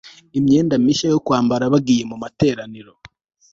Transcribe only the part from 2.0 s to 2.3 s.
mu